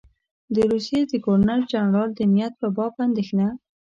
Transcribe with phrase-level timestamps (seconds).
[0.53, 3.47] د روسیې د ګورنر جنرال د نیت په باب اندېښنه.